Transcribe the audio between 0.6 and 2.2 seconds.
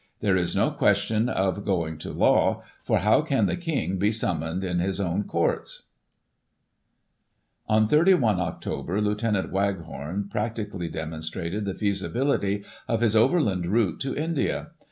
question of going to